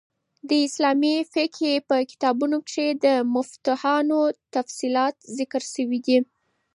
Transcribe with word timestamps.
د 0.49 0.51
اسلامي 0.67 1.15
فقهي 1.33 1.73
په 1.89 1.95
کتابو 2.11 2.45
کښي 2.67 2.87
د 3.05 3.07
مفتوحانو 3.35 4.19
تفصیلات 4.55 5.15
ذکر 5.37 5.61
سوي 5.75 5.99
دي. 6.05 6.17